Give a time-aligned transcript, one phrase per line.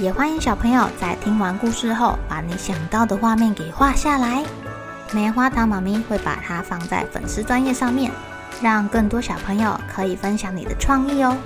[0.00, 4.44] 也欢迎小朋友在听完故事后，把你想到的画面给画下来。
[5.12, 8.10] 棉花糖妈咪会把它放在粉丝专页上面，
[8.60, 11.36] 让更多小朋友可以分享你的创意哦。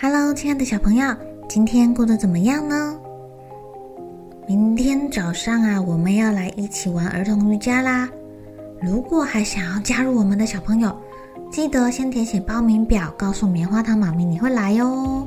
[0.00, 1.16] Hello，亲爱的小朋友，
[1.48, 2.96] 今天过得怎么样呢？
[4.46, 8.08] 明天早上啊，我们要来一起玩儿童瑜伽啦。
[8.80, 10.96] 如果还想要加入我们的小朋友，
[11.50, 15.26] 记得先填写报名表，告诉棉花糖妈咪你会来哟。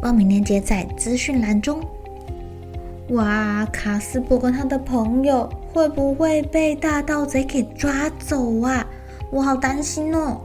[0.00, 1.80] 报名链接在资讯栏中。
[3.10, 8.86] 哇，卡斯伯跟他的朋友会不会被大盗贼给抓走啊？
[9.30, 10.40] 我好担心哦。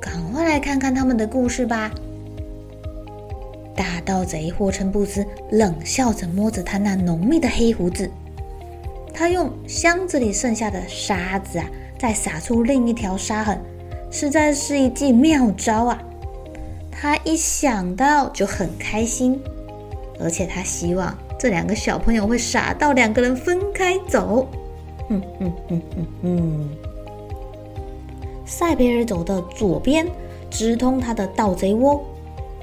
[0.00, 1.90] 赶快来看看他们的故事吧。
[3.76, 8.10] 大盗贼霍称布斯冷笑着摸着他那浓密的黑胡子，
[9.18, 11.66] 他用箱子里剩下的沙子啊，
[11.98, 13.60] 再撒出另一条沙痕，
[14.12, 16.00] 实在是一记妙招啊！
[16.92, 19.36] 他一想到就很开心，
[20.20, 24.46] 而且他希望这两个小朋友会傻到两个人分开走。
[25.08, 26.70] 嗯嗯嗯嗯嗯。
[28.46, 30.06] 塞贝尔走到左边，
[30.48, 32.00] 直通他的盗贼窝。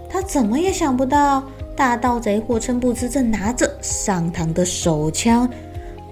[0.09, 1.43] 他怎么也想不到，
[1.75, 5.49] 大盗贼霍称布斯正拿着上膛的手枪，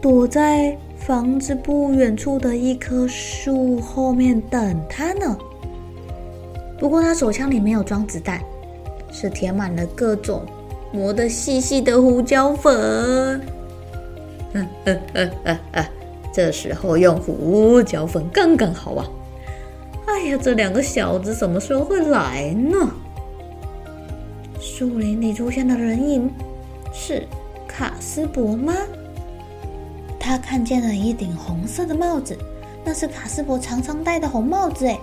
[0.03, 5.37] 躲在房子不远处的一棵树后面等他呢。
[6.77, 8.41] 不过他手枪里没有装子弹，
[9.09, 10.45] 是填满了各种
[10.91, 13.39] 磨得细细的胡椒粉。
[14.51, 15.85] 嗯嗯嗯嗯嗯，
[16.33, 19.07] 这时候用胡椒粉刚刚好啊！
[20.05, 22.91] 哎呀，这两个小子什么时候会来呢？
[24.59, 26.29] 树林里出现的人影
[26.91, 27.23] 是
[27.65, 28.73] 卡斯伯吗？
[30.25, 32.37] 他看见了一顶红色的帽子，
[32.85, 34.87] 那是卡斯伯常常戴的红帽子。
[34.87, 34.97] 哎，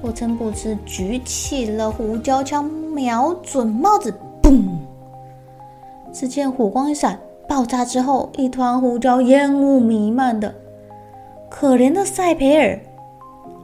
[0.00, 4.62] 霍称布斯举起了胡椒枪，瞄准帽子，嘣！
[6.12, 7.18] 只见火光一闪，
[7.48, 10.54] 爆炸之后，一团胡椒烟雾弥漫的。
[11.50, 12.78] 可怜的赛培尔，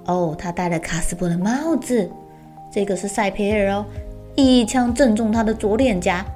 [0.07, 2.11] 哦，他戴了卡斯伯的帽子，
[2.69, 3.87] 这个是赛培尔哦。
[4.35, 6.27] 一枪正中他的左脸颊，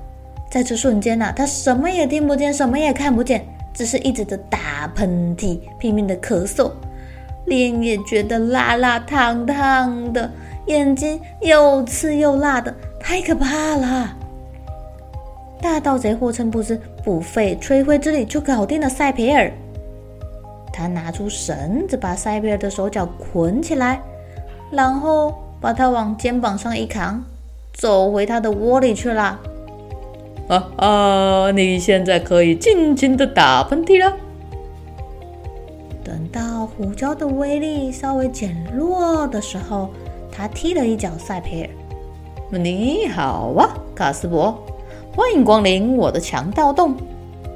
[0.49, 6.71] 在这瞬间呐、他什么也听不见，什么也看不见，只是一直的打喷嚏，拼命的咳嗽，
[7.47, 10.31] 脸也觉得辣辣烫烫的，
[10.67, 14.17] 眼睛又刺又辣的，太可怕了。
[15.61, 19.51] 大盗贼霍称布斯不费吹灰之力就搞定了赛培尔，
[20.73, 24.01] 他拿出绳子把赛皮尔的手脚捆起来，
[24.71, 27.23] 然后把他往肩膀上一扛。
[27.73, 29.37] 走回他的窝里去了。
[30.49, 31.50] 啊啊！
[31.53, 34.15] 你现在可以尽情的打喷嚏了。
[36.05, 39.88] 等到胡椒的威力稍微减弱的时候，
[40.31, 41.71] 他踢了一脚塞佩尔。
[42.59, 44.62] 你好啊，卡斯伯，
[45.16, 46.94] 欢迎光临我的强盗洞。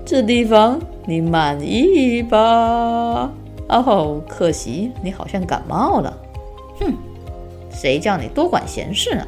[0.06, 3.30] 这地方你满意吧？
[3.68, 6.18] 哦，可惜你好像感冒了。
[6.80, 6.94] 哼，
[7.70, 9.26] 谁叫你多管闲事呢？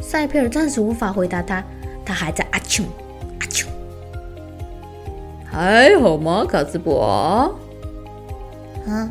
[0.00, 1.64] 塞佩尔暂时无法回答他，
[2.04, 2.84] 他还在阿丘
[3.40, 3.66] 阿丘。
[5.44, 7.02] 还好吗，卡斯伯？
[8.86, 9.10] 啊？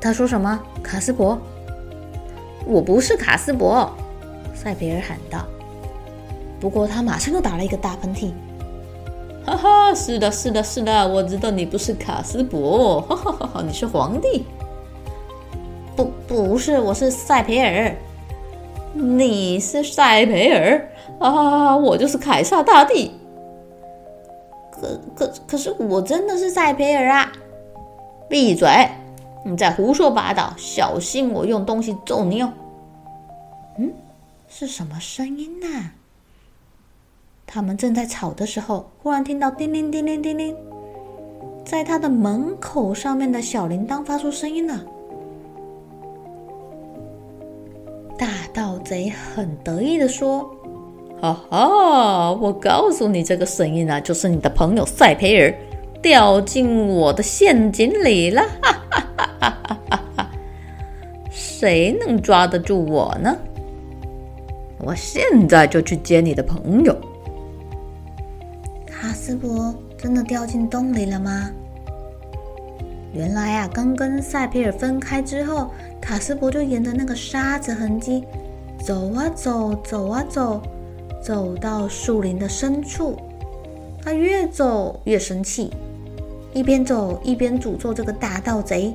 [0.00, 0.60] 他说什么？
[0.82, 1.38] 卡斯伯？
[2.64, 3.90] 我不是卡斯伯，
[4.54, 5.44] 塞培尔喊道。
[6.60, 8.32] 不过他马上又打了一个大喷嚏。
[9.44, 14.44] 哈哈，是的，是的，是的，我知道你不是卡斯伯，哈哈哈哈，你是皇帝。
[15.94, 17.94] 不，不是，我是塞培尔。
[18.96, 20.88] 你是赛培尔
[21.18, 23.12] 啊，我就是凯撒大帝。
[24.72, 27.32] 可可可是我真的是赛培尔啊！
[28.28, 28.68] 闭嘴！
[29.44, 32.52] 你在胡说八道，小心我用东西揍你哦。
[33.78, 33.92] 嗯，
[34.48, 35.66] 是什么声音呢？
[37.46, 40.56] 他们正在吵的时候，忽然听到叮铃叮铃叮铃，
[41.64, 44.84] 在他的门口上面的小铃铛发出声音了。
[48.18, 50.50] 大盗贼很得意地说
[51.20, 55.54] ：“哈哈，我告诉你，这个声音啊，就是你的朋友赛培尔
[56.00, 58.42] 掉进我的陷阱里了！
[58.62, 60.30] 哈哈哈哈哈哈！
[61.30, 63.36] 谁能抓得住我呢？
[64.78, 66.96] 我现在就去接你的朋友。
[68.86, 71.50] 卡斯伯真的掉进洞里了吗？
[73.16, 75.70] 原来啊，刚跟赛皮尔分开之后，
[76.02, 78.22] 卡斯伯就沿着那个沙子痕迹
[78.84, 80.60] 走啊走，走啊走，
[81.22, 83.16] 走到树林的深处。
[84.02, 85.72] 他越走越生气，
[86.52, 88.92] 一边走一边诅咒这个大盗贼，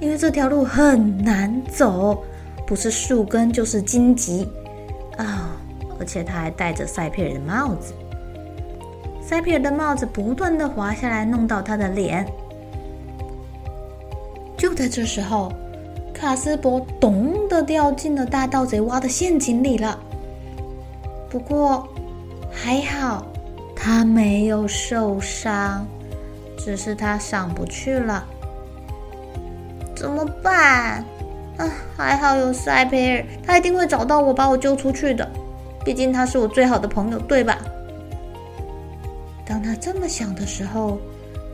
[0.00, 2.22] 因为这条路很难走，
[2.66, 4.46] 不是树根就是荆棘
[5.16, 5.56] 啊！
[5.98, 7.94] 而且他还戴着赛皮尔的帽子，
[9.22, 12.26] 赛皮尔的帽子不断的滑下来，弄到他的脸。
[14.76, 15.50] 在这时候，
[16.12, 19.98] 卡斯柏咚的掉进了大盗贼挖的陷阱里了。
[21.30, 21.88] 不过
[22.52, 23.26] 还好，
[23.74, 25.86] 他没有受伤，
[26.58, 28.22] 只是他上不去了。
[29.94, 31.02] 怎么办？
[31.56, 35.26] 啊，还好有赛培尔，他一定会找到我，把我救出去的。
[35.84, 37.56] 毕竟他是我最好的朋友，对吧？
[39.46, 40.98] 当他这么想的时候，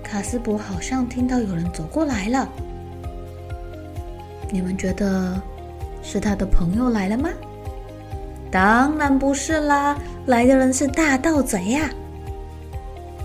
[0.03, 2.49] 卡斯柏好像听到有人走过来了。
[4.53, 5.41] 你们觉得
[6.03, 7.31] 是他的朋友来了吗？
[8.51, 11.89] 当然不是啦，来的人是大盗贼呀！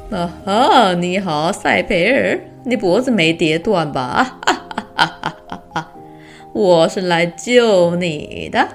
[0.09, 4.39] 啊哈，你好，塞培尔，你脖子没跌断吧？
[4.45, 5.91] 哈哈哈哈哈哈！
[6.53, 8.65] 我是来救你的。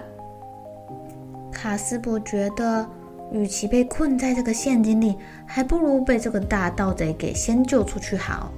[1.50, 2.86] 卡斯伯觉得，
[3.32, 5.16] 与其被困在这个陷阱里，
[5.46, 8.52] 还不如被这个大盗贼给先救出去好，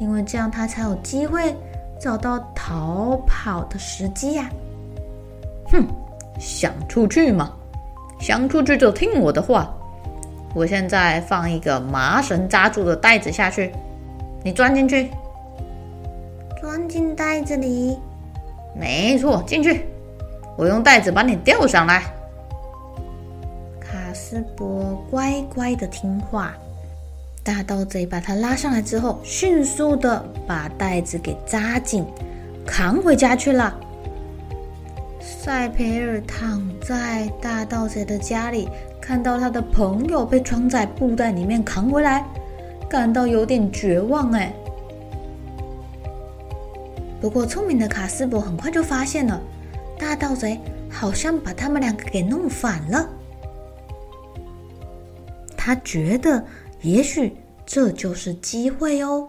[0.00, 1.54] 因为这样他才有机会。
[2.02, 4.50] 找到逃跑的时机呀！
[5.70, 5.86] 哼，
[6.36, 7.52] 想出去吗？
[8.18, 9.72] 想出去就听我的话。
[10.52, 13.72] 我现在放一个麻绳扎住的袋子下去，
[14.42, 15.08] 你钻进去。
[16.60, 17.96] 钻进袋子里？
[18.74, 19.86] 没错，进去。
[20.58, 22.02] 我用袋子把你吊上来。
[23.78, 26.52] 卡斯伯乖乖的听话。
[27.44, 32.06] 大盗贼把他拉上来之后，迅速的把袋子给扎紧，
[32.64, 33.76] 扛回家去了。
[35.20, 38.68] 赛培尔躺在大盗贼的家里，
[39.00, 42.24] 看到他的朋友被装在布袋里面扛回来，
[42.88, 44.30] 感到有点绝望。
[44.30, 44.54] 哎，
[47.20, 49.40] 不过聪明的卡斯伯很快就发现了，
[49.98, 53.08] 大盗贼好像把他们两个给弄反了。
[55.56, 56.44] 他觉得。
[56.82, 57.32] 也许
[57.64, 59.28] 这就是机会哦，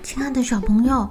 [0.00, 1.08] 亲爱的小朋友，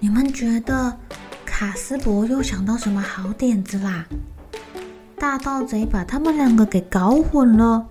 [0.00, 0.98] 你们觉得
[1.46, 4.04] 卡斯柏又想到什么好点子啦？
[5.16, 7.86] 大盗贼把他们两个给搞混了，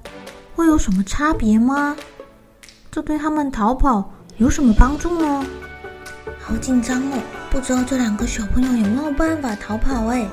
[0.58, 1.96] 会有什么差别吗？
[2.92, 5.46] 这对他们逃跑有什么帮助呢？
[6.44, 7.20] 好紧张哦！
[7.50, 10.28] 不知道这两个小朋友有没有办法逃跑哎？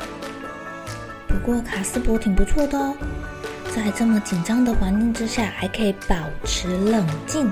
[1.29, 2.97] 不过卡斯柏挺不错的哦，
[3.75, 7.51] 在这么紧张的环境之下还可以保持冷静。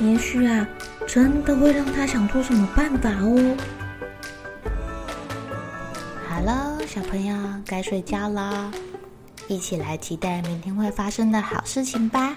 [0.00, 0.66] 也许啊，
[1.06, 3.56] 真的会让他想出什么办法哦。
[6.28, 8.72] 好了，小朋友该睡觉啦，
[9.46, 12.34] 一起来期待明天会发生的好事情吧。